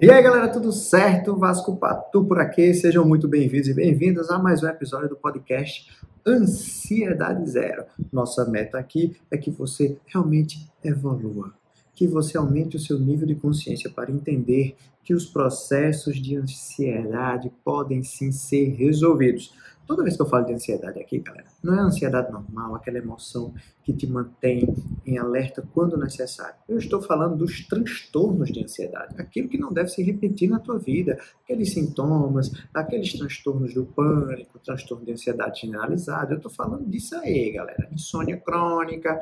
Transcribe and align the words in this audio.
E 0.00 0.10
aí 0.10 0.20
galera, 0.20 0.48
tudo 0.48 0.72
certo? 0.72 1.36
Vasco 1.36 1.76
Patu 1.76 2.24
por 2.24 2.40
aqui, 2.40 2.74
sejam 2.74 3.06
muito 3.06 3.28
bem-vindos 3.28 3.68
e 3.68 3.74
bem-vindas 3.74 4.28
a 4.28 4.36
mais 4.40 4.60
um 4.60 4.66
episódio 4.66 5.08
do 5.08 5.14
podcast 5.14 5.88
Ansiedade 6.26 7.48
Zero. 7.48 7.84
Nossa 8.12 8.44
meta 8.44 8.76
aqui 8.76 9.16
é 9.30 9.38
que 9.38 9.52
você 9.52 9.96
realmente 10.06 10.68
evolua, 10.82 11.54
que 11.94 12.08
você 12.08 12.36
aumente 12.36 12.76
o 12.76 12.80
seu 12.80 12.98
nível 12.98 13.24
de 13.24 13.36
consciência 13.36 13.88
para 13.88 14.10
entender 14.10 14.74
que 15.04 15.14
os 15.14 15.26
processos 15.26 16.20
de 16.20 16.36
ansiedade 16.36 17.52
podem 17.64 18.02
sim 18.02 18.32
ser 18.32 18.70
resolvidos. 18.70 19.54
Toda 19.86 20.02
vez 20.02 20.16
que 20.16 20.22
eu 20.22 20.26
falo 20.26 20.46
de 20.46 20.54
ansiedade 20.54 20.98
aqui, 20.98 21.18
galera, 21.18 21.46
não 21.62 21.74
é 21.74 21.80
ansiedade 21.80 22.32
normal, 22.32 22.74
aquela 22.74 22.98
emoção 22.98 23.54
que 23.82 23.92
te 23.92 24.06
mantém 24.06 24.74
em 25.04 25.18
alerta 25.18 25.66
quando 25.74 25.96
necessário. 25.98 26.54
Eu 26.68 26.78
estou 26.78 27.02
falando 27.02 27.36
dos 27.36 27.66
transtornos 27.66 28.50
de 28.50 28.64
ansiedade, 28.64 29.14
aquilo 29.18 29.48
que 29.48 29.58
não 29.58 29.72
deve 29.72 29.90
se 29.90 30.02
repetir 30.02 30.48
na 30.48 30.58
tua 30.58 30.78
vida, 30.78 31.18
aqueles 31.42 31.72
sintomas, 31.72 32.50
aqueles 32.72 33.12
transtornos 33.12 33.74
do 33.74 33.84
pânico, 33.84 34.58
transtorno 34.58 35.04
de 35.04 35.12
ansiedade 35.12 35.60
generalizada. 35.60 36.32
Eu 36.32 36.38
estou 36.38 36.50
falando 36.50 36.88
disso 36.88 37.14
aí, 37.16 37.52
galera. 37.52 37.88
Insônia 37.92 38.38
crônica, 38.38 39.20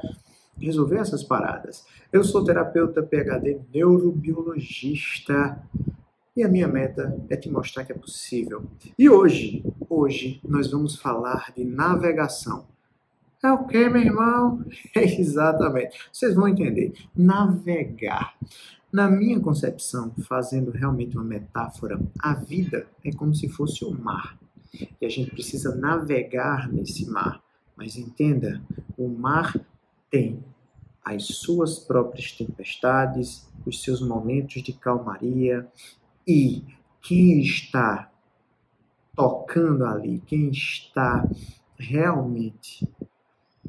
resolver 0.60 0.98
essas 0.98 1.24
paradas. 1.24 1.84
Eu 2.12 2.22
sou 2.22 2.44
terapeuta 2.44 3.02
PhD 3.02 3.60
neurobiologista 3.72 5.60
e 6.36 6.42
a 6.42 6.48
minha 6.48 6.66
meta 6.66 7.14
é 7.28 7.36
te 7.36 7.50
mostrar 7.50 7.84
que 7.84 7.92
é 7.92 7.96
possível. 7.96 8.64
E 8.98 9.08
hoje, 9.08 9.62
hoje 9.88 10.40
nós 10.42 10.70
vamos 10.70 10.96
falar 10.96 11.52
de 11.54 11.64
navegação. 11.64 12.66
É 13.42 13.50
o 13.50 13.66
que, 13.66 13.88
meu 13.88 14.02
irmão? 14.02 14.64
É 14.94 15.04
exatamente. 15.04 15.98
Vocês 16.12 16.34
vão 16.34 16.48
entender. 16.48 16.92
Navegar. 17.14 18.36
Na 18.92 19.10
minha 19.10 19.40
concepção, 19.40 20.14
fazendo 20.28 20.70
realmente 20.70 21.16
uma 21.16 21.24
metáfora, 21.24 22.00
a 22.18 22.34
vida 22.34 22.86
é 23.04 23.10
como 23.10 23.34
se 23.34 23.48
fosse 23.48 23.84
o 23.84 23.90
um 23.90 23.98
mar. 23.98 24.38
E 25.00 25.04
a 25.04 25.08
gente 25.08 25.30
precisa 25.30 25.74
navegar 25.74 26.70
nesse 26.72 27.08
mar. 27.10 27.42
Mas 27.76 27.96
entenda, 27.96 28.62
o 28.96 29.08
mar 29.08 29.58
tem 30.10 30.44
as 31.04 31.24
suas 31.24 31.78
próprias 31.78 32.32
tempestades, 32.32 33.48
os 33.66 33.82
seus 33.82 34.00
momentos 34.00 34.62
de 34.62 34.72
calmaria 34.72 35.68
e 36.26 36.64
quem 37.00 37.40
está 37.40 38.10
tocando 39.14 39.84
ali, 39.84 40.20
quem 40.26 40.50
está 40.50 41.28
realmente 41.76 42.88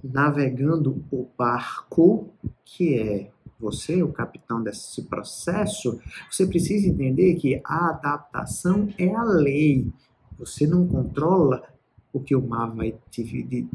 navegando 0.04 1.04
o 1.12 1.28
barco, 1.38 2.30
que 2.66 3.00
é 3.00 3.31
você, 3.59 4.04
o 4.04 4.12
capitão 4.12 4.62
desse 4.62 5.04
processo, 5.04 6.00
você 6.30 6.46
precisa 6.46 6.88
entender 6.88 7.36
que 7.36 7.62
a 7.64 7.90
adaptação 7.90 8.90
é 8.98 9.14
a 9.14 9.24
lei. 9.24 9.92
Você 10.38 10.68
não 10.68 10.86
controla 10.88 11.64
o 12.12 12.20
que 12.20 12.36
o 12.36 12.42
mar 12.42 12.70
vai 12.76 12.94
te, 13.09 13.68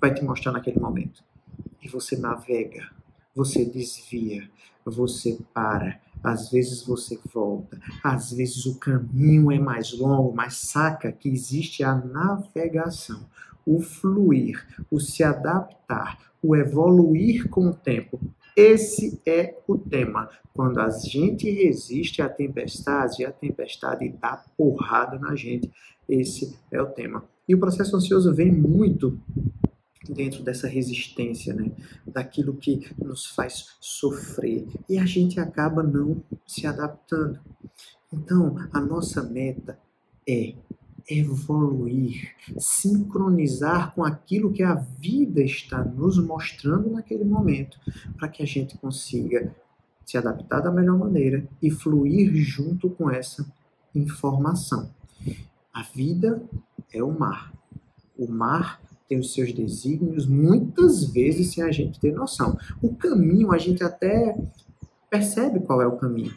vai 0.00 0.12
te 0.12 0.24
mostrar 0.24 0.52
naquele 0.52 0.80
momento. 0.80 1.22
E 1.80 1.88
você 1.88 2.16
navega, 2.16 2.90
você 3.34 3.64
desvia, 3.64 4.48
você 4.84 5.38
para, 5.52 6.00
às 6.22 6.50
vezes 6.50 6.82
você 6.82 7.18
volta, 7.32 7.78
às 8.02 8.32
vezes 8.32 8.64
o 8.66 8.78
caminho 8.78 9.50
é 9.50 9.58
mais 9.58 9.92
longo, 9.92 10.34
mas 10.34 10.56
saca 10.56 11.10
que 11.10 11.28
existe 11.28 11.82
a 11.82 11.94
navegação, 11.94 13.26
o 13.66 13.80
fluir, 13.80 14.66
o 14.90 15.00
se 15.00 15.22
adaptar, 15.22 16.18
o 16.42 16.54
evoluir 16.54 17.48
com 17.48 17.68
o 17.68 17.74
tempo. 17.74 18.20
Esse 18.56 19.20
é 19.26 19.56
o 19.66 19.76
tema. 19.76 20.28
Quando 20.52 20.78
a 20.78 20.88
gente 20.90 21.50
resiste 21.50 22.22
à 22.22 22.28
tempestade, 22.28 23.24
a 23.24 23.32
tempestade 23.32 24.08
dá 24.20 24.44
porrada 24.56 25.18
na 25.18 25.34
gente. 25.34 25.70
Esse 26.08 26.56
é 26.70 26.80
o 26.80 26.86
tema. 26.86 27.24
E 27.48 27.54
o 27.54 27.58
processo 27.58 27.96
ansioso 27.96 28.32
vem 28.32 28.52
muito 28.52 29.18
dentro 30.12 30.42
dessa 30.42 30.68
resistência, 30.68 31.54
né? 31.54 31.70
daquilo 32.06 32.54
que 32.54 32.88
nos 32.98 33.26
faz 33.26 33.76
sofrer 33.80 34.66
e 34.88 34.98
a 34.98 35.04
gente 35.04 35.40
acaba 35.40 35.82
não 35.82 36.22
se 36.46 36.66
adaptando. 36.66 37.40
Então, 38.12 38.56
a 38.72 38.80
nossa 38.80 39.22
meta 39.22 39.78
é 40.28 40.54
evoluir, 41.08 42.34
sincronizar 42.58 43.94
com 43.94 44.04
aquilo 44.04 44.52
que 44.52 44.62
a 44.62 44.74
vida 44.74 45.42
está 45.42 45.84
nos 45.84 46.18
mostrando 46.18 46.90
naquele 46.90 47.24
momento, 47.24 47.78
para 48.16 48.28
que 48.28 48.42
a 48.42 48.46
gente 48.46 48.78
consiga 48.78 49.54
se 50.04 50.16
adaptar 50.16 50.60
da 50.60 50.70
melhor 50.70 50.98
maneira 50.98 51.46
e 51.62 51.70
fluir 51.70 52.34
junto 52.36 52.90
com 52.90 53.10
essa 53.10 53.46
informação. 53.94 54.90
A 55.72 55.82
vida 55.82 56.42
é 56.92 57.02
o 57.02 57.10
mar. 57.10 57.52
O 58.16 58.28
mar 58.28 58.80
tem 59.14 59.20
os 59.20 59.32
seus 59.32 59.52
desígnios, 59.52 60.26
muitas 60.26 61.04
vezes 61.04 61.52
sem 61.52 61.62
a 61.62 61.70
gente 61.70 62.00
ter 62.00 62.12
noção. 62.12 62.58
O 62.82 62.94
caminho, 62.94 63.52
a 63.52 63.58
gente 63.58 63.84
até 63.84 64.36
percebe 65.08 65.60
qual 65.60 65.80
é 65.80 65.86
o 65.86 65.96
caminho. 65.96 66.34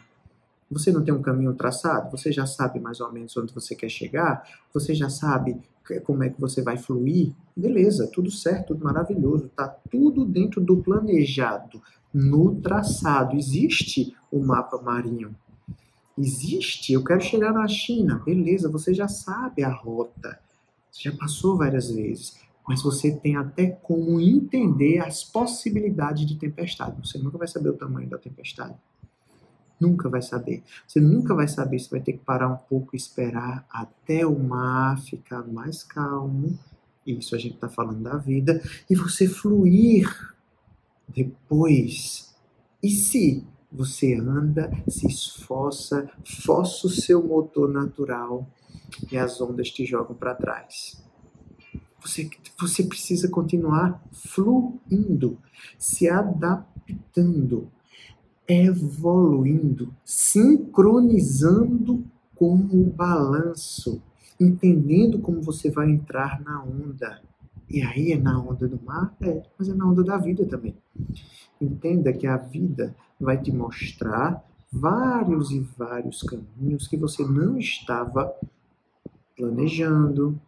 Você 0.70 0.92
não 0.92 1.02
tem 1.02 1.12
um 1.12 1.22
caminho 1.22 1.54
traçado? 1.54 2.10
Você 2.10 2.30
já 2.30 2.46
sabe 2.46 2.78
mais 2.78 3.00
ou 3.00 3.10
menos 3.10 3.36
onde 3.36 3.52
você 3.52 3.74
quer 3.74 3.88
chegar? 3.88 4.46
Você 4.72 4.94
já 4.94 5.10
sabe 5.10 5.60
como 6.04 6.22
é 6.22 6.28
que 6.28 6.40
você 6.40 6.62
vai 6.62 6.76
fluir? 6.76 7.32
Beleza, 7.56 8.08
tudo 8.12 8.30
certo, 8.30 8.68
tudo 8.68 8.84
maravilhoso. 8.84 9.50
Tá 9.56 9.66
tudo 9.90 10.24
dentro 10.24 10.60
do 10.60 10.76
planejado, 10.76 11.82
no 12.12 12.54
traçado. 12.60 13.36
Existe 13.36 14.14
o 14.30 14.38
mapa 14.38 14.80
marinho. 14.80 15.34
Existe, 16.16 16.92
eu 16.92 17.02
quero 17.02 17.22
chegar 17.22 17.52
na 17.52 17.66
China. 17.66 18.22
Beleza, 18.24 18.70
você 18.70 18.92
já 18.92 19.08
sabe 19.08 19.64
a 19.64 19.72
rota. 19.72 20.38
Você 20.92 21.10
já 21.10 21.16
passou 21.16 21.56
várias 21.56 21.90
vezes 21.90 22.47
mas 22.68 22.82
você 22.82 23.10
tem 23.10 23.34
até 23.34 23.66
como 23.66 24.20
entender 24.20 24.98
as 24.98 25.24
possibilidades 25.24 26.26
de 26.26 26.36
tempestade. 26.36 27.00
Você 27.00 27.16
nunca 27.16 27.38
vai 27.38 27.48
saber 27.48 27.70
o 27.70 27.76
tamanho 27.76 28.10
da 28.10 28.18
tempestade. 28.18 28.74
Nunca 29.80 30.08
vai 30.10 30.20
saber. 30.20 30.62
Você 30.86 31.00
nunca 31.00 31.34
vai 31.34 31.48
saber. 31.48 31.78
Você 31.78 31.88
vai 31.88 32.00
ter 32.00 32.12
que 32.12 32.24
parar 32.24 32.48
um 32.48 32.56
pouco 32.56 32.94
e 32.94 32.98
esperar 32.98 33.66
até 33.70 34.26
o 34.26 34.38
mar 34.38 35.00
ficar 35.00 35.46
mais 35.46 35.82
calmo. 35.82 36.58
Isso 37.06 37.34
a 37.34 37.38
gente 37.38 37.54
está 37.54 37.70
falando 37.70 38.02
da 38.02 38.18
vida. 38.18 38.60
E 38.90 38.94
você 38.94 39.26
fluir 39.26 40.06
depois. 41.08 42.34
E 42.82 42.90
se 42.90 43.46
você 43.72 44.14
anda, 44.14 44.70
se 44.86 45.06
esforça, 45.06 46.10
força 46.44 46.86
o 46.86 46.90
seu 46.90 47.26
motor 47.26 47.72
natural 47.72 48.46
e 49.10 49.16
as 49.16 49.40
ondas 49.40 49.70
te 49.70 49.86
jogam 49.86 50.14
para 50.14 50.34
trás? 50.34 51.07
Você, 52.00 52.30
você 52.58 52.84
precisa 52.84 53.28
continuar 53.28 54.02
fluindo, 54.12 55.38
se 55.78 56.08
adaptando, 56.08 57.68
evoluindo, 58.46 59.94
sincronizando 60.04 62.04
com 62.34 62.54
o 62.54 62.84
balanço, 62.84 64.00
entendendo 64.40 65.18
como 65.18 65.42
você 65.42 65.70
vai 65.70 65.90
entrar 65.90 66.40
na 66.40 66.62
onda. 66.62 67.20
E 67.68 67.82
aí 67.82 68.12
é 68.12 68.16
na 68.16 68.40
onda 68.40 68.66
do 68.66 68.80
mar? 68.82 69.14
É, 69.20 69.42
mas 69.58 69.68
é 69.68 69.74
na 69.74 69.86
onda 69.86 70.02
da 70.02 70.16
vida 70.16 70.46
também. 70.46 70.74
Entenda 71.60 72.12
que 72.12 72.26
a 72.26 72.36
vida 72.36 72.94
vai 73.20 73.36
te 73.36 73.52
mostrar 73.52 74.42
vários 74.72 75.50
e 75.50 75.60
vários 75.60 76.22
caminhos 76.22 76.86
que 76.86 76.96
você 76.96 77.24
não 77.24 77.58
estava 77.58 78.32
planejando, 79.36 80.40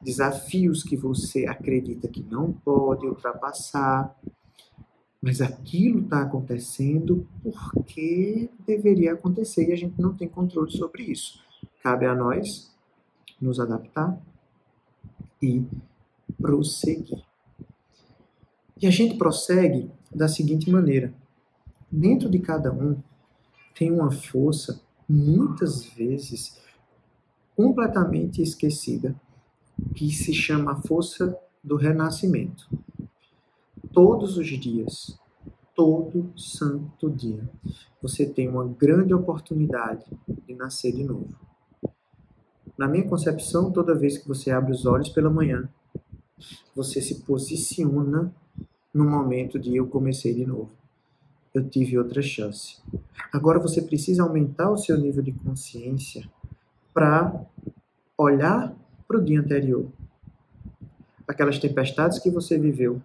desafios 0.00 0.82
que 0.82 0.96
você 0.96 1.46
acredita 1.46 2.08
que 2.08 2.22
não 2.22 2.52
pode 2.52 3.06
ultrapassar, 3.06 4.16
mas 5.20 5.40
aquilo 5.40 6.04
está 6.04 6.22
acontecendo 6.22 7.26
porque 7.42 8.48
deveria 8.66 9.14
acontecer 9.14 9.68
e 9.68 9.72
a 9.72 9.76
gente 9.76 10.00
não 10.00 10.14
tem 10.14 10.28
controle 10.28 10.70
sobre 10.70 11.02
isso. 11.04 11.42
Cabe 11.82 12.06
a 12.06 12.14
nós 12.14 12.72
nos 13.40 13.58
adaptar 13.58 14.20
e 15.42 15.64
prosseguir. 16.40 17.22
E 18.80 18.86
a 18.86 18.90
gente 18.90 19.16
prossegue 19.16 19.90
da 20.14 20.28
seguinte 20.28 20.70
maneira: 20.70 21.12
dentro 21.90 22.30
de 22.30 22.38
cada 22.38 22.72
um 22.72 23.00
tem 23.76 23.90
uma 23.90 24.10
força, 24.10 24.80
muitas 25.08 25.84
vezes 25.84 26.60
completamente 27.56 28.40
esquecida, 28.40 29.20
que 29.94 30.10
se 30.10 30.32
chama 30.32 30.72
a 30.72 30.82
força 30.82 31.36
do 31.62 31.76
renascimento. 31.76 32.68
Todos 33.92 34.36
os 34.36 34.46
dias, 34.46 35.18
todo 35.74 36.32
santo 36.36 37.10
dia, 37.10 37.48
você 38.00 38.26
tem 38.26 38.48
uma 38.48 38.66
grande 38.66 39.12
oportunidade 39.14 40.04
de 40.46 40.54
nascer 40.54 40.92
de 40.92 41.04
novo. 41.04 41.34
Na 42.76 42.86
minha 42.86 43.08
concepção, 43.08 43.72
toda 43.72 43.94
vez 43.94 44.18
que 44.18 44.28
você 44.28 44.50
abre 44.50 44.72
os 44.72 44.86
olhos 44.86 45.08
pela 45.08 45.30
manhã, 45.30 45.68
você 46.74 47.00
se 47.00 47.22
posiciona 47.22 48.32
no 48.94 49.04
momento 49.04 49.58
de 49.58 49.76
eu 49.76 49.86
comecei 49.86 50.32
de 50.32 50.46
novo. 50.46 50.70
eu 51.54 51.68
tive 51.68 51.98
outra 51.98 52.22
chance. 52.22 52.76
Agora 53.32 53.58
você 53.58 53.82
precisa 53.82 54.22
aumentar 54.22 54.70
o 54.70 54.78
seu 54.78 54.96
nível 54.96 55.22
de 55.22 55.32
consciência 55.32 56.28
para 56.94 57.44
olhar 58.16 58.76
para 59.08 59.18
o 59.18 59.24
dia 59.24 59.40
anterior. 59.40 59.86
Aquelas 61.26 61.58
tempestades 61.58 62.18
que 62.18 62.30
você 62.30 62.58
viveu, 62.58 63.00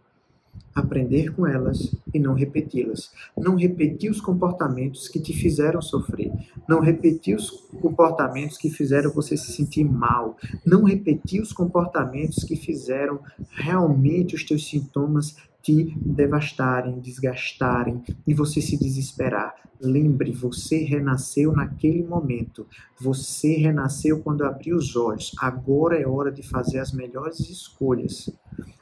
aprender 0.75 1.33
com 1.33 1.47
elas 1.47 1.95
e 2.13 2.19
não 2.19 2.33
repeti-las. 2.33 3.11
Não 3.37 3.55
repetir 3.55 4.11
os 4.11 4.19
comportamentos 4.19 5.07
que 5.07 5.19
te 5.19 5.33
fizeram 5.33 5.81
sofrer. 5.81 6.31
Não 6.67 6.81
repetir 6.81 7.35
os 7.35 7.49
comportamentos 7.81 8.57
que 8.57 8.69
fizeram 8.69 9.11
você 9.11 9.37
se 9.37 9.53
sentir 9.53 9.85
mal. 9.85 10.37
Não 10.65 10.83
repetir 10.83 11.41
os 11.41 11.53
comportamentos 11.53 12.43
que 12.43 12.55
fizeram 12.55 13.19
realmente 13.51 14.35
os 14.35 14.43
teus 14.43 14.67
sintomas 14.67 15.37
te 15.63 15.97
devastarem, 16.05 16.99
desgastarem 16.99 18.03
e 18.27 18.33
você 18.33 18.61
se 18.61 18.77
desesperar. 18.77 19.55
Lembre, 19.79 20.31
você 20.31 20.83
renasceu 20.83 21.53
naquele 21.53 22.03
momento. 22.03 22.67
Você 22.99 23.55
renasceu 23.55 24.19
quando 24.19 24.43
abriu 24.43 24.75
os 24.75 24.95
olhos. 24.95 25.31
Agora 25.39 25.97
é 25.97 26.05
hora 26.05 26.31
de 26.31 26.43
fazer 26.43 26.79
as 26.79 26.91
melhores 26.91 27.39
escolhas. 27.39 28.29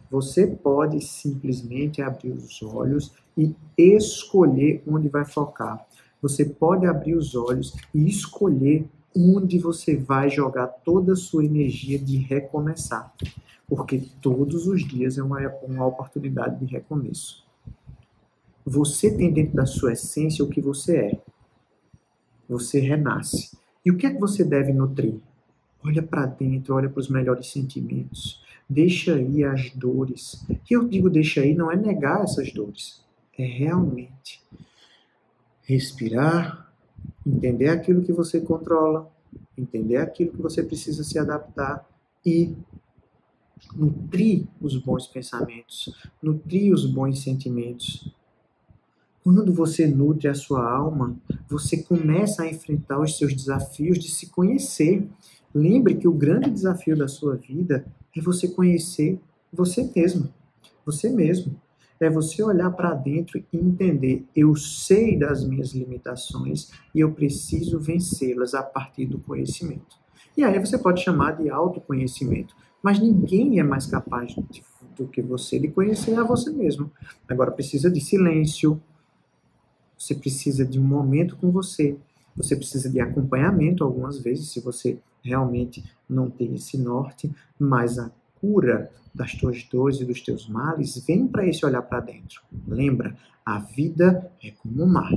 Você 0.09 0.47
pode 0.47 0.99
simplesmente 1.01 2.01
abrir 2.01 2.31
os 2.31 2.61
olhos 2.63 3.13
e 3.37 3.55
escolher 3.77 4.83
onde 4.87 5.07
vai 5.07 5.23
focar. 5.23 5.85
Você 6.21 6.43
pode 6.45 6.85
abrir 6.85 7.15
os 7.15 7.35
olhos 7.35 7.75
e 7.93 8.07
escolher 8.07 8.89
onde 9.15 9.59
você 9.59 9.95
vai 9.95 10.29
jogar 10.29 10.67
toda 10.67 11.13
a 11.13 11.17
sua 11.17 11.45
energia 11.45 11.99
de 11.99 12.17
recomeçar. 12.17 13.13
Porque 13.67 14.03
todos 14.21 14.67
os 14.67 14.85
dias 14.85 15.17
é 15.17 15.23
uma, 15.23 15.39
uma 15.63 15.85
oportunidade 15.85 16.65
de 16.65 16.71
recomeço. 16.71 17.45
Você 18.65 19.15
tem 19.15 19.31
dentro 19.31 19.55
da 19.55 19.65
sua 19.65 19.93
essência 19.93 20.43
o 20.43 20.49
que 20.49 20.61
você 20.61 20.97
é. 20.97 21.21
Você 22.47 22.79
renasce. 22.79 23.57
E 23.83 23.91
o 23.91 23.97
que 23.97 24.05
é 24.05 24.13
que 24.13 24.19
você 24.19 24.43
deve 24.43 24.71
nutrir? 24.73 25.15
Olha 25.83 26.03
para 26.03 26.25
dentro, 26.25 26.75
olha 26.75 26.89
para 26.89 26.99
os 26.99 27.09
melhores 27.09 27.47
sentimentos. 27.47 28.41
Deixa 28.69 29.15
aí 29.15 29.43
as 29.43 29.71
dores. 29.71 30.45
E 30.49 30.73
eu 30.73 30.87
digo 30.87 31.09
deixa 31.09 31.41
aí, 31.41 31.55
não 31.55 31.71
é 31.71 31.75
negar 31.75 32.23
essas 32.23 32.53
dores. 32.53 33.03
É 33.37 33.43
realmente 33.43 34.41
respirar, 35.63 36.70
entender 37.25 37.69
aquilo 37.69 38.01
que 38.01 38.11
você 38.11 38.41
controla, 38.41 39.11
entender 39.57 39.97
aquilo 39.97 40.31
que 40.31 40.41
você 40.41 40.63
precisa 40.63 41.03
se 41.03 41.17
adaptar 41.17 41.87
e 42.25 42.55
nutrir 43.75 44.47
os 44.59 44.75
bons 44.77 45.07
pensamentos, 45.07 45.93
nutrir 46.21 46.73
os 46.73 46.85
bons 46.85 47.21
sentimentos. 47.21 48.11
Quando 49.23 49.53
você 49.53 49.85
nutre 49.85 50.27
a 50.27 50.33
sua 50.33 50.67
alma, 50.67 51.15
você 51.47 51.83
começa 51.83 52.41
a 52.41 52.49
enfrentar 52.49 52.99
os 52.99 53.17
seus 53.17 53.35
desafios 53.35 53.99
de 53.99 54.09
se 54.09 54.27
conhecer. 54.27 55.07
Lembre 55.53 55.95
que 55.95 56.07
o 56.07 56.13
grande 56.13 56.49
desafio 56.49 56.97
da 56.97 57.07
sua 57.07 57.35
vida 57.35 57.85
é 58.15 58.21
você 58.21 58.47
conhecer 58.47 59.19
você 59.51 59.83
mesmo. 59.95 60.33
Você 60.85 61.09
mesmo. 61.09 61.59
É 62.01 62.09
você 62.09 62.41
olhar 62.43 62.71
para 62.71 62.93
dentro 62.95 63.37
e 63.37 63.57
entender: 63.57 64.25
eu 64.35 64.55
sei 64.55 65.17
das 65.17 65.45
minhas 65.45 65.71
limitações 65.71 66.71
e 66.93 66.99
eu 66.99 67.11
preciso 67.11 67.79
vencê-las 67.79 68.53
a 68.53 68.63
partir 68.63 69.05
do 69.05 69.19
conhecimento. 69.19 70.01
E 70.35 70.43
aí 70.43 70.57
você 70.59 70.77
pode 70.77 71.03
chamar 71.03 71.37
de 71.37 71.49
autoconhecimento, 71.49 72.55
mas 72.81 72.99
ninguém 72.99 73.59
é 73.59 73.63
mais 73.63 73.85
capaz 73.85 74.33
de, 74.33 74.63
do 74.97 75.07
que 75.07 75.21
você 75.21 75.59
de 75.59 75.67
conhecer 75.67 76.17
a 76.17 76.23
você 76.23 76.49
mesmo. 76.49 76.91
Agora 77.29 77.51
precisa 77.51 77.91
de 77.91 78.01
silêncio, 78.01 78.81
você 79.97 80.15
precisa 80.15 80.65
de 80.65 80.79
um 80.79 80.83
momento 80.83 81.35
com 81.37 81.51
você, 81.51 81.95
você 82.35 82.55
precisa 82.55 82.89
de 82.89 82.99
acompanhamento 82.99 83.83
algumas 83.83 84.17
vezes, 84.19 84.49
se 84.49 84.59
você 84.59 84.97
realmente 85.23 85.83
não 86.09 86.29
tem 86.29 86.55
esse 86.55 86.77
norte, 86.77 87.31
mas 87.59 87.99
a 87.99 88.09
cura 88.41 88.91
das 89.13 89.33
tuas 89.33 89.63
dores 89.63 90.01
e 90.01 90.05
dos 90.05 90.21
teus 90.21 90.49
males 90.49 90.97
vem 91.05 91.27
para 91.27 91.47
esse 91.47 91.65
olhar 91.65 91.83
para 91.83 91.99
dentro. 91.99 92.41
Lembra, 92.67 93.15
a 93.45 93.59
vida 93.59 94.31
é 94.43 94.51
como 94.51 94.83
um 94.83 94.87
mar, 94.87 95.11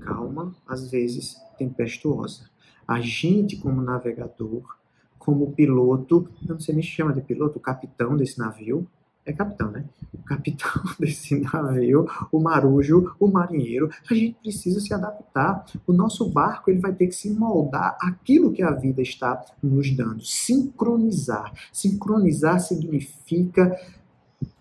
calma, 0.00 0.54
às 0.66 0.90
vezes 0.90 1.36
tempestuosa. 1.58 2.48
A 2.88 3.00
gente, 3.00 3.56
como 3.56 3.82
navegador, 3.82 4.76
como 5.18 5.52
piloto, 5.52 6.28
não 6.42 6.58
sei 6.58 6.74
nem 6.74 6.82
se 6.82 6.90
chama 6.90 7.12
de 7.12 7.20
piloto, 7.20 7.58
o 7.58 7.62
capitão 7.62 8.16
desse 8.16 8.38
navio, 8.38 8.86
é 9.26 9.32
capitão, 9.32 9.72
né? 9.72 9.84
O 10.14 10.18
capitão 10.22 10.82
desse 10.98 11.34
navio, 11.40 12.06
o 12.30 12.38
marujo, 12.38 13.14
o 13.18 13.26
marinheiro, 13.26 13.90
a 14.08 14.14
gente 14.14 14.36
precisa 14.40 14.80
se 14.80 14.94
adaptar. 14.94 15.66
O 15.84 15.92
nosso 15.92 16.30
barco 16.30 16.70
ele 16.70 16.78
vai 16.78 16.94
ter 16.94 17.08
que 17.08 17.14
se 17.14 17.28
moldar 17.30 17.98
aquilo 18.00 18.52
que 18.52 18.62
a 18.62 18.70
vida 18.70 19.02
está 19.02 19.44
nos 19.60 19.94
dando, 19.94 20.24
sincronizar. 20.24 21.52
Sincronizar 21.72 22.60
significa 22.60 23.76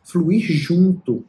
fluir 0.04 0.42
junto. 0.52 1.24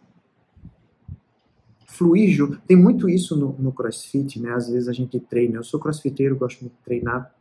Fluir 1.86 2.30
junto. 2.30 2.58
Tem 2.66 2.76
muito 2.76 3.08
isso 3.08 3.36
no, 3.36 3.54
no 3.58 3.70
crossfit, 3.70 4.40
né? 4.40 4.52
Às 4.52 4.70
vezes 4.70 4.88
a 4.88 4.92
gente 4.94 5.20
treina. 5.20 5.56
Eu 5.56 5.64
sou 5.64 5.78
crossfiteiro, 5.78 6.36
gosto 6.36 6.62
muito 6.62 6.74
de 6.74 6.84
treinar. 6.84 7.34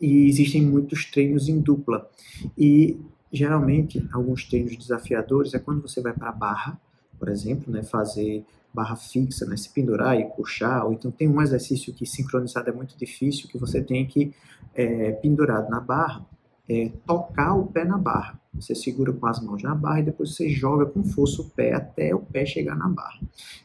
E 0.00 0.26
existem 0.26 0.62
muitos 0.62 1.04
treinos 1.10 1.48
em 1.48 1.60
dupla. 1.60 2.08
E 2.56 2.98
Geralmente, 3.32 4.06
alguns 4.12 4.44
treinos 4.44 4.76
desafiadores 4.76 5.54
é 5.54 5.58
quando 5.58 5.80
você 5.80 6.02
vai 6.02 6.12
para 6.12 6.28
a 6.28 6.32
barra, 6.32 6.78
por 7.18 7.28
exemplo, 7.28 7.72
né, 7.72 7.82
fazer 7.82 8.44
barra 8.74 8.96
fixa, 8.96 9.46
né, 9.46 9.56
se 9.56 9.70
pendurar 9.70 10.18
e 10.18 10.24
puxar, 10.24 10.84
ou 10.84 10.92
então 10.92 11.10
tem 11.10 11.28
um 11.28 11.40
exercício 11.40 11.92
que 11.94 12.04
sincronizado 12.04 12.68
é 12.68 12.72
muito 12.72 12.96
difícil, 12.96 13.48
que 13.48 13.56
você 13.56 13.82
tem 13.82 14.06
que, 14.06 14.34
é, 14.74 15.12
pendurado 15.12 15.70
na 15.70 15.80
barra, 15.80 16.26
é, 16.68 16.90
tocar 17.06 17.54
o 17.54 17.66
pé 17.66 17.84
na 17.84 17.96
barra. 17.98 18.38
Você 18.54 18.74
segura 18.74 19.12
com 19.12 19.26
as 19.26 19.42
mãos 19.42 19.62
na 19.62 19.74
barra 19.74 20.00
e 20.00 20.04
depois 20.04 20.34
você 20.34 20.50
joga 20.50 20.84
com 20.84 21.02
força 21.02 21.40
o 21.40 21.48
pé 21.48 21.72
até 21.72 22.14
o 22.14 22.20
pé 22.20 22.44
chegar 22.44 22.76
na 22.76 22.88
barra. 22.88 23.18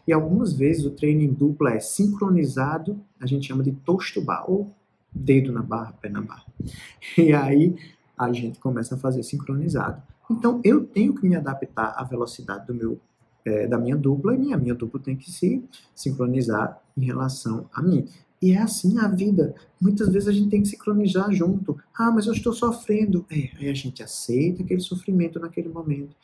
E 0.07 0.13
algumas 0.13 0.53
vezes 0.53 0.85
o 0.85 0.91
treino 0.91 1.21
em 1.21 1.33
dupla 1.33 1.73
é 1.73 1.79
sincronizado, 1.79 2.97
a 3.19 3.25
gente 3.25 3.47
chama 3.47 3.63
de 3.63 3.73
toast 3.73 4.19
bar, 4.21 4.49
ou 4.49 4.71
dedo 5.11 5.51
na 5.51 5.61
barra, 5.61 5.93
pé 6.01 6.09
na 6.09 6.21
barra. 6.21 6.45
E 7.17 7.33
aí 7.33 7.75
a 8.17 8.31
gente 8.31 8.59
começa 8.59 8.95
a 8.95 8.97
fazer 8.97 9.23
sincronizado. 9.23 10.01
Então 10.29 10.59
eu 10.63 10.85
tenho 10.85 11.13
que 11.13 11.27
me 11.27 11.35
adaptar 11.35 11.93
à 11.97 12.03
velocidade 12.03 12.67
do 12.67 12.73
meu 12.73 12.99
é, 13.45 13.65
da 13.65 13.77
minha 13.77 13.95
dupla 13.95 14.35
e 14.35 14.37
minha 14.37 14.57
minha 14.57 14.75
dupla 14.75 14.99
tem 14.99 15.15
que 15.15 15.31
se 15.31 15.63
sincronizar 15.95 16.81
em 16.97 17.05
relação 17.05 17.69
a 17.73 17.81
mim. 17.81 18.07
E 18.41 18.51
é 18.51 18.57
assim 18.57 18.99
a 18.99 19.07
vida. 19.07 19.55
Muitas 19.81 20.09
vezes 20.09 20.27
a 20.27 20.31
gente 20.31 20.49
tem 20.49 20.61
que 20.61 20.67
sincronizar 20.67 21.31
junto. 21.31 21.79
Ah, 21.97 22.11
mas 22.11 22.27
eu 22.27 22.33
estou 22.33 22.53
sofrendo. 22.53 23.25
É, 23.31 23.49
aí 23.57 23.69
a 23.69 23.73
gente 23.73 24.03
aceita 24.03 24.63
aquele 24.63 24.81
sofrimento 24.81 25.39
naquele 25.39 25.69
momento. 25.69 26.15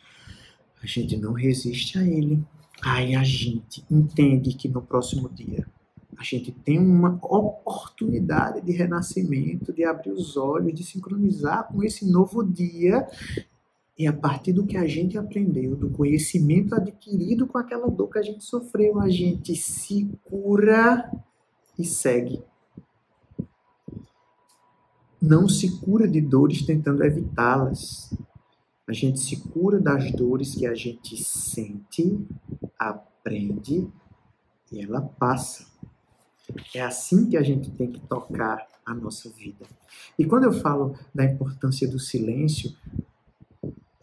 A 0.81 0.85
gente 0.85 1.17
não 1.17 1.33
resiste 1.33 1.97
a 1.97 2.05
ele. 2.05 2.43
Aí 2.83 3.15
a 3.15 3.23
gente 3.23 3.83
entende 3.89 4.53
que 4.53 4.67
no 4.67 4.81
próximo 4.81 5.29
dia 5.29 5.65
a 6.17 6.23
gente 6.23 6.51
tem 6.51 6.79
uma 6.79 7.19
oportunidade 7.21 8.61
de 8.61 8.71
renascimento, 8.71 9.73
de 9.73 9.83
abrir 9.83 10.11
os 10.11 10.37
olhos, 10.37 10.73
de 10.73 10.83
sincronizar 10.83 11.67
com 11.67 11.83
esse 11.83 12.09
novo 12.09 12.43
dia. 12.43 13.07
E 13.97 14.07
a 14.07 14.13
partir 14.13 14.53
do 14.53 14.65
que 14.65 14.77
a 14.77 14.87
gente 14.87 15.17
aprendeu, 15.17 15.75
do 15.75 15.89
conhecimento 15.89 16.73
adquirido 16.73 17.45
com 17.45 17.57
aquela 17.57 17.89
dor 17.89 18.09
que 18.09 18.19
a 18.19 18.23
gente 18.23 18.43
sofreu, 18.43 18.99
a 18.99 19.09
gente 19.09 19.55
se 19.55 20.09
cura 20.23 21.11
e 21.77 21.85
segue. 21.85 22.43
Não 25.21 25.47
se 25.47 25.79
cura 25.79 26.07
de 26.07 26.19
dores 26.19 26.65
tentando 26.65 27.03
evitá-las. 27.03 28.13
A 28.87 28.91
gente 28.91 29.19
se 29.19 29.37
cura 29.49 29.79
das 29.79 30.11
dores 30.11 30.53
que 30.53 30.65
a 30.65 30.73
gente 30.73 31.15
sente, 31.23 32.19
aprende 32.77 33.87
e 34.71 34.81
ela 34.81 35.01
passa. 35.01 35.72
É 36.73 36.81
assim 36.81 37.29
que 37.29 37.37
a 37.37 37.43
gente 37.43 37.71
tem 37.71 37.91
que 37.91 37.99
tocar 38.01 38.67
a 38.85 38.93
nossa 38.93 39.29
vida. 39.29 39.65
E 40.17 40.25
quando 40.25 40.45
eu 40.45 40.53
falo 40.53 40.95
da 41.13 41.23
importância 41.23 41.87
do 41.87 41.99
silêncio, 41.99 42.75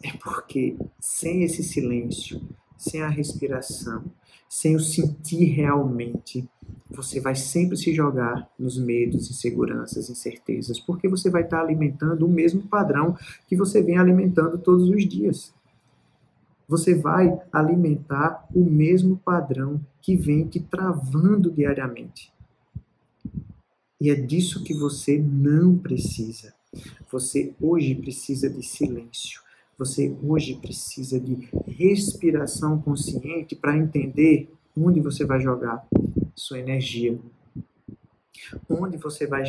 é 0.03 0.11
porque 0.23 0.75
sem 0.99 1.43
esse 1.43 1.63
silêncio, 1.63 2.41
sem 2.77 3.01
a 3.01 3.07
respiração, 3.07 4.03
sem 4.49 4.75
o 4.75 4.79
sentir 4.79 5.45
realmente, 5.45 6.49
você 6.89 7.21
vai 7.21 7.35
sempre 7.35 7.77
se 7.77 7.93
jogar 7.93 8.49
nos 8.57 8.77
medos, 8.77 9.29
inseguranças, 9.29 10.09
incertezas, 10.09 10.79
porque 10.79 11.07
você 11.07 11.29
vai 11.29 11.43
estar 11.43 11.61
alimentando 11.61 12.25
o 12.25 12.29
mesmo 12.29 12.63
padrão 12.63 13.15
que 13.47 13.55
você 13.55 13.81
vem 13.81 13.97
alimentando 13.97 14.57
todos 14.57 14.89
os 14.89 15.07
dias 15.07 15.53
você 16.71 16.95
vai 16.95 17.37
alimentar 17.51 18.47
o 18.55 18.63
mesmo 18.63 19.17
padrão 19.17 19.81
que 20.01 20.15
vem 20.15 20.47
te 20.47 20.61
travando 20.61 21.51
diariamente. 21.51 22.31
E 24.01 24.09
é 24.09 24.15
disso 24.15 24.63
que 24.63 24.73
você 24.73 25.19
não 25.19 25.77
precisa. 25.77 26.55
Você 27.11 27.53
hoje 27.61 27.93
precisa 27.93 28.49
de 28.49 28.63
silêncio. 28.63 29.39
Você 29.77 30.17
hoje 30.23 30.55
precisa 30.55 31.19
de 31.19 31.47
respiração 31.67 32.81
consciente 32.81 33.55
para 33.55 33.77
entender 33.77 34.51
onde 34.75 34.99
você 34.99 35.23
vai 35.23 35.39
jogar 35.39 35.87
sua 36.33 36.57
energia, 36.57 37.19
onde 38.67 38.97
você 38.97 39.27
vai, 39.27 39.43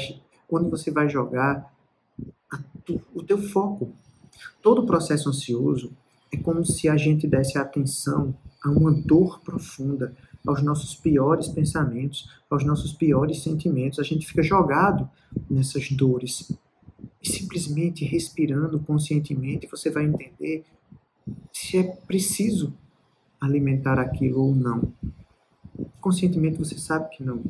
onde 0.50 0.68
você 0.68 0.90
vai 0.90 1.08
jogar 1.08 1.74
tu, 2.84 3.00
o 3.14 3.22
teu 3.22 3.38
foco. 3.38 3.90
Todo 4.60 4.84
processo 4.84 5.30
ansioso 5.30 5.96
é 6.30 6.36
como 6.36 6.62
se 6.62 6.90
a 6.90 6.96
gente 6.98 7.26
desse 7.26 7.56
atenção 7.56 8.34
a 8.62 8.68
uma 8.68 8.92
dor 8.92 9.40
profunda, 9.40 10.14
aos 10.46 10.62
nossos 10.62 10.94
piores 10.94 11.48
pensamentos, 11.48 12.28
aos 12.50 12.64
nossos 12.64 12.92
piores 12.92 13.42
sentimentos. 13.42 13.98
A 13.98 14.02
gente 14.02 14.26
fica 14.26 14.42
jogado 14.42 15.08
nessas 15.48 15.90
dores. 15.90 16.52
E 17.22 17.28
simplesmente 17.28 18.04
respirando 18.04 18.80
conscientemente, 18.80 19.68
você 19.70 19.90
vai 19.90 20.04
entender 20.04 20.64
se 21.52 21.78
é 21.78 21.82
preciso 21.82 22.74
alimentar 23.40 23.98
aquilo 23.98 24.40
ou 24.40 24.54
não. 24.54 24.92
Conscientemente 26.00 26.58
você 26.58 26.76
sabe 26.78 27.10
que 27.16 27.22
não 27.22 27.42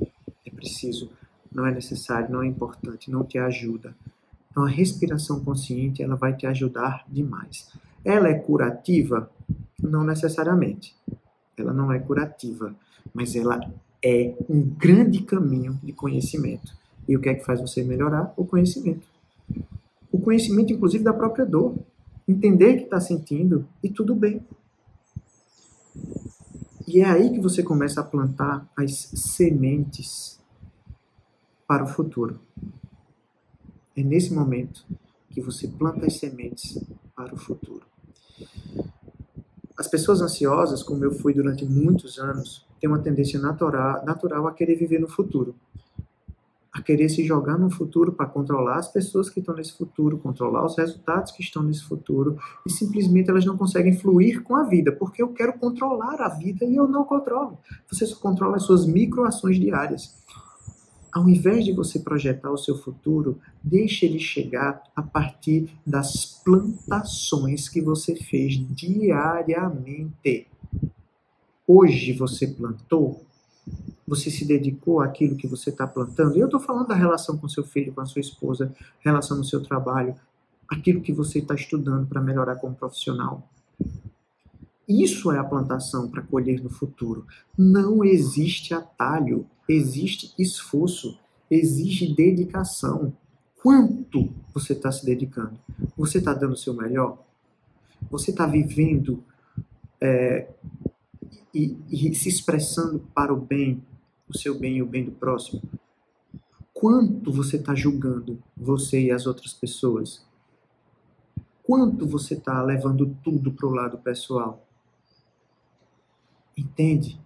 é 0.47 0.51
preciso, 0.51 1.11
não 1.51 1.67
é 1.67 1.73
necessário, 1.73 2.31
não 2.31 2.43
é 2.43 2.47
importante, 2.47 3.11
não 3.11 3.25
te 3.25 3.39
ajuda. 3.39 3.95
Então 4.51 4.65
a 4.65 4.69
respiração 4.69 5.41
consciente, 5.41 6.03
ela 6.03 6.17
vai 6.17 6.37
te 6.37 6.47
ajudar 6.47 7.05
demais. 7.09 7.71
Ela 8.05 8.29
é 8.29 8.35
curativa? 8.35 9.31
Não 9.81 10.05
necessariamente. 10.05 10.95
Ela 11.63 11.73
não 11.73 11.93
é 11.93 11.99
curativa, 11.99 12.75
mas 13.15 13.35
ela 13.35 13.61
é 14.05 14.35
um 14.49 14.61
grande 14.61 15.23
caminho 15.23 15.79
de 15.83 15.93
conhecimento. 15.93 16.77
E 17.09 17.17
o 17.17 17.21
que 17.21 17.29
é 17.29 17.35
que 17.35 17.45
faz 17.45 17.61
você 17.61 17.83
melhorar? 17.83 18.33
O 18.37 18.45
conhecimento. 18.45 19.07
O 20.11 20.19
conhecimento, 20.19 20.73
inclusive, 20.73 21.03
da 21.03 21.13
própria 21.13 21.47
dor. 21.47 21.77
Entender 22.27 22.77
que 22.77 22.85
está 22.85 23.01
sentindo 23.01 23.67
e 23.83 23.89
tudo 23.89 24.15
bem. 24.15 24.41
E 26.87 27.01
é 27.01 27.05
aí 27.05 27.31
que 27.31 27.41
você 27.41 27.63
começa 27.63 28.01
a 28.01 28.05
plantar 28.05 28.69
as 28.77 28.93
sementes 29.15 30.39
para 31.67 31.85
o 31.85 31.87
futuro. 31.87 32.41
É 33.97 34.03
nesse 34.03 34.33
momento 34.33 34.85
que 35.31 35.41
você 35.41 35.67
planta 35.69 36.07
as 36.07 36.19
sementes 36.19 36.79
para 37.15 37.35
o 37.35 37.39
futuro. 37.39 37.87
As 39.79 39.89
pessoas 39.89 40.21
ansiosas, 40.21 40.83
como 40.83 41.05
eu 41.05 41.13
fui 41.13 41.33
durante 41.35 41.65
muitos 41.65 42.19
anos, 42.19 42.67
têm 42.81 42.89
uma 42.89 42.99
tendência 42.99 43.41
natural, 43.41 44.05
natural 44.05 44.47
a 44.47 44.53
querer 44.53 44.77
viver 44.77 44.99
no 44.99 45.09
futuro 45.09 45.55
a 46.73 46.81
querer 46.81 47.09
se 47.11 47.23
jogar 47.23 47.59
no 47.59 47.71
futuro 47.71 48.13
para 48.13 48.25
controlar 48.25 48.79
as 48.79 48.89
pessoas 48.91 49.29
que 49.29 49.41
estão 49.41 49.55
nesse 49.55 49.77
futuro, 49.77 50.17
controlar 50.17 50.65
os 50.65 50.77
resultados 50.77 51.31
que 51.31 51.43
estão 51.43 51.63
nesse 51.63 51.85
futuro, 51.85 52.39
e 52.67 52.71
simplesmente 52.71 53.29
elas 53.29 53.45
não 53.45 53.59
conseguem 53.59 53.93
fluir 53.93 54.43
com 54.43 54.57
a 54.57 54.65
vida, 54.65 54.91
porque 54.91 55.23
eu 55.23 55.29
quero 55.29 55.53
controlar 55.59 56.23
a 56.23 56.31
vida 56.31 56.65
e 56.65 56.75
eu 56.75 56.89
não 56.89 57.05
controlo. 57.05 57.59
Você 57.91 58.07
só 58.07 58.17
controla 58.17 58.57
as 58.57 58.63
suas 58.63 58.87
microações 58.87 59.61
diárias. 59.61 60.15
Ao 61.13 61.29
invés 61.29 61.67
de 61.67 61.73
você 61.73 61.99
projetar 61.99 62.51
o 62.51 62.57
seu 62.57 62.75
futuro, 62.79 63.39
deixe 63.63 64.07
ele 64.07 64.19
chegar 64.19 64.83
a 64.97 65.03
partir 65.03 65.69
das 65.87 66.41
plantações 66.43 67.69
que 67.69 67.83
você 67.83 68.17
fez 68.17 68.55
diariamente. 68.75 70.47
Hoje 71.69 72.15
você 72.15 72.47
plantou, 72.47 73.27
você 74.09 74.31
se 74.31 74.47
dedicou 74.47 75.01
àquilo 75.01 75.37
que 75.37 75.47
você 75.47 75.69
está 75.69 75.87
plantando. 75.87 76.35
E 76.35 76.41
eu 76.41 76.47
estou 76.47 76.59
falando 76.59 76.89
da 76.89 76.95
relação 76.95 77.37
com 77.37 77.47
seu 77.47 77.63
filho, 77.63 77.93
com 77.93 78.01
a 78.01 78.07
sua 78.07 78.21
esposa, 78.21 78.75
relação 79.01 79.37
no 79.37 79.45
seu 79.45 79.63
trabalho, 79.63 80.15
aquilo 80.67 81.03
que 81.03 81.13
você 81.13 81.41
está 81.41 81.55
estudando 81.55 82.07
para 82.07 82.23
melhorar 82.23 82.57
como 82.57 82.75
profissional. 82.75 83.47
Isso 84.89 85.31
é 85.31 85.39
a 85.39 85.45
plantação 85.45 86.09
para 86.11 86.23
colher 86.23 86.63
no 86.63 86.71
futuro. 86.71 87.27
Não 87.57 88.05
existe 88.05 88.75
atalho, 88.75 89.47
existe 89.69 90.35
esforço, 90.39 91.19
exige 91.51 92.15
dedicação. 92.15 93.13
Quanto 93.63 94.31
você 94.53 94.73
está 94.73 94.91
se 94.91 95.05
dedicando? 95.05 95.59
Você 95.97 96.19
está 96.19 96.35
dando 96.35 96.55
o 96.55 96.57
seu 96.57 96.75
melhor? 96.75 97.23
Você 98.11 98.33
está 98.33 98.47
vivendo 98.47 99.23
é, 100.01 100.49
e, 101.55 101.77
e 101.89 102.15
se 102.15 102.29
expressando 102.29 102.99
para 103.15 103.33
o 103.33 103.41
bem 103.41 103.83
o 104.29 104.37
seu 104.37 104.59
bem 104.59 104.79
e 104.79 104.83
o 104.83 104.87
bem 104.87 105.05
do 105.05 105.13
próximo? 105.13 105.63
Quanto 106.73 107.31
você 107.31 107.57
está 107.57 107.75
julgando 107.75 108.43
você 108.57 109.01
e 109.01 109.11
as 109.13 109.27
outras 109.27 109.53
pessoas? 109.53 110.27
Quanto 111.63 112.07
você 112.07 112.35
está 112.35 112.61
levando 112.63 113.17
tudo 113.23 113.53
para 113.53 113.67
o 113.67 113.71
lado 113.71 113.99
pessoal? 113.99 114.67
Entende 116.57 117.21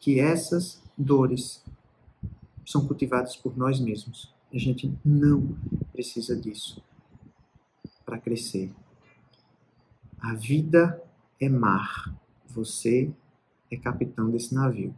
que 0.00 0.20
essas 0.20 0.82
dores 0.96 1.64
são 2.64 2.86
cultivadas 2.86 3.36
por 3.36 3.56
nós 3.56 3.80
mesmos. 3.80 4.32
A 4.52 4.58
gente 4.58 4.92
não 5.04 5.56
precisa 5.92 6.36
disso 6.36 6.82
para 8.04 8.18
crescer. 8.18 8.72
A 10.20 10.34
vida 10.34 11.02
é 11.40 11.48
mar. 11.48 12.14
Você 12.48 13.12
é 13.70 13.76
capitão 13.76 14.30
desse 14.30 14.54
navio. 14.54 14.94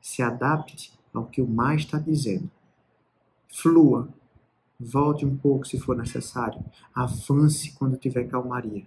Se 0.00 0.22
adapte 0.22 0.92
ao 1.12 1.26
que 1.26 1.40
o 1.40 1.46
mais 1.46 1.82
está 1.82 1.98
dizendo. 1.98 2.50
Flua. 3.48 4.08
Volte 4.80 5.26
um 5.26 5.36
pouco 5.36 5.66
se 5.66 5.78
for 5.78 5.96
necessário. 5.96 6.64
Avance 6.94 7.72
quando 7.72 7.96
tiver 7.96 8.24
calmaria. 8.24 8.86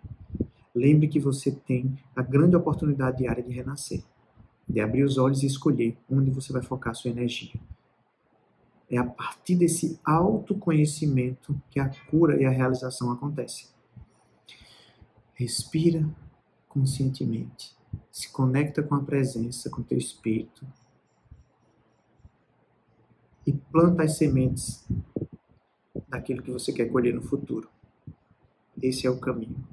Lembre 0.73 1.07
que 1.07 1.19
você 1.19 1.51
tem 1.51 1.97
a 2.15 2.21
grande 2.21 2.55
oportunidade 2.55 3.17
diária 3.17 3.43
de 3.43 3.51
renascer, 3.51 4.03
de 4.67 4.79
abrir 4.79 5.03
os 5.03 5.17
olhos 5.17 5.43
e 5.43 5.47
escolher 5.47 5.97
onde 6.09 6.31
você 6.31 6.53
vai 6.53 6.61
focar 6.61 6.95
sua 6.95 7.11
energia. 7.11 7.59
É 8.89 8.97
a 8.97 9.05
partir 9.05 9.55
desse 9.55 9.99
autoconhecimento 10.03 11.59
que 11.69 11.79
a 11.79 11.89
cura 12.09 12.41
e 12.41 12.45
a 12.45 12.49
realização 12.49 13.11
acontecem. 13.11 13.67
Respira 15.33 16.07
conscientemente. 16.67 17.75
Se 18.11 18.31
conecta 18.31 18.81
com 18.81 18.95
a 18.95 19.03
presença, 19.03 19.69
com 19.69 19.81
teu 19.81 19.97
espírito, 19.97 20.65
e 23.45 23.51
planta 23.51 24.03
as 24.03 24.17
sementes 24.17 24.85
daquilo 26.07 26.43
que 26.43 26.51
você 26.51 26.71
quer 26.71 26.85
colher 26.85 27.13
no 27.13 27.21
futuro. 27.21 27.69
Esse 28.81 29.07
é 29.07 29.09
o 29.09 29.19
caminho. 29.19 29.67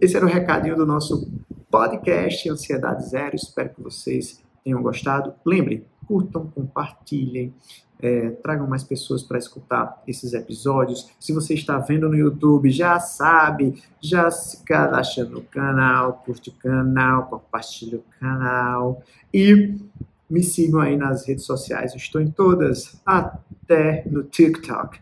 Esse 0.00 0.16
era 0.16 0.24
o 0.24 0.28
recadinho 0.28 0.76
do 0.76 0.86
nosso 0.86 1.28
podcast 1.68 2.48
Ansiedade 2.48 3.08
Zero. 3.08 3.34
Espero 3.34 3.70
que 3.70 3.82
vocês 3.82 4.40
tenham 4.62 4.80
gostado. 4.80 5.34
Lembre, 5.44 5.84
curtam, 6.06 6.46
compartilhem, 6.46 7.52
é, 8.00 8.30
tragam 8.30 8.68
mais 8.68 8.84
pessoas 8.84 9.24
para 9.24 9.38
escutar 9.38 10.00
esses 10.06 10.34
episódios. 10.34 11.10
Se 11.18 11.32
você 11.32 11.54
está 11.54 11.78
vendo 11.78 12.08
no 12.08 12.14
YouTube, 12.14 12.70
já 12.70 13.00
sabe, 13.00 13.82
já 14.00 14.30
se 14.30 14.62
cadastra 14.62 15.24
no 15.24 15.42
canal, 15.42 16.22
curte 16.24 16.50
o 16.50 16.52
canal, 16.52 17.26
compartilha 17.26 17.98
o 17.98 18.04
canal 18.20 19.02
e 19.34 19.80
me 20.30 20.44
sigam 20.44 20.80
aí 20.80 20.96
nas 20.96 21.26
redes 21.26 21.44
sociais, 21.44 21.90
eu 21.92 21.96
estou 21.96 22.20
em 22.20 22.30
todas, 22.30 23.00
até 23.04 24.04
no 24.06 24.22
TikTok. 24.22 25.00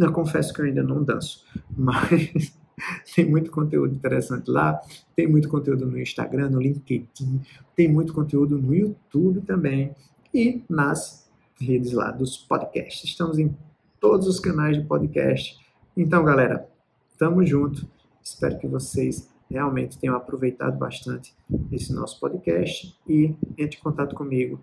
Eu 0.00 0.12
confesso 0.12 0.52
que 0.52 0.60
eu 0.60 0.64
ainda 0.64 0.82
não 0.82 1.04
danço, 1.04 1.44
mas 1.76 2.52
tem 3.14 3.28
muito 3.28 3.50
conteúdo 3.50 3.94
interessante 3.94 4.50
lá. 4.50 4.80
Tem 5.14 5.26
muito 5.26 5.48
conteúdo 5.48 5.86
no 5.86 5.98
Instagram, 5.98 6.50
no 6.50 6.60
LinkedIn, 6.60 7.40
tem 7.74 7.88
muito 7.88 8.12
conteúdo 8.12 8.58
no 8.58 8.74
YouTube 8.74 9.40
também 9.42 9.94
e 10.32 10.62
nas 10.68 11.30
redes 11.60 11.92
lá 11.92 12.10
dos 12.10 12.36
podcasts. 12.36 13.04
Estamos 13.04 13.38
em 13.38 13.56
todos 14.00 14.26
os 14.26 14.40
canais 14.40 14.76
de 14.76 14.84
podcast. 14.84 15.56
Então, 15.96 16.24
galera, 16.24 16.68
tamo 17.18 17.44
junto. 17.46 17.88
Espero 18.22 18.58
que 18.58 18.66
vocês 18.66 19.28
realmente 19.48 19.98
tenham 19.98 20.16
aproveitado 20.16 20.76
bastante 20.76 21.34
esse 21.70 21.92
nosso 21.92 22.18
podcast 22.18 22.98
e 23.06 23.34
entre 23.56 23.78
em 23.78 23.82
contato 23.82 24.14
comigo 24.14 24.60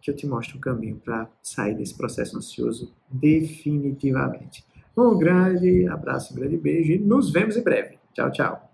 que 0.00 0.10
eu 0.10 0.16
te 0.16 0.26
mostro 0.26 0.58
um 0.58 0.60
caminho 0.60 0.96
para 0.96 1.30
sair 1.42 1.74
desse 1.74 1.96
processo 1.96 2.36
ansioso 2.36 2.92
definitivamente. 3.10 4.64
Um 4.98 5.16
grande 5.16 5.86
abraço, 5.86 6.34
um 6.34 6.36
grande 6.36 6.56
beijo 6.56 6.92
e 6.92 6.98
nos 6.98 7.30
vemos 7.30 7.56
em 7.56 7.62
breve. 7.62 7.98
Tchau, 8.12 8.32
tchau. 8.32 8.67